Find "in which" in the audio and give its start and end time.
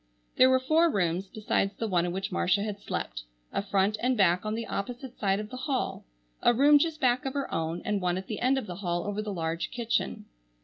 2.07-2.31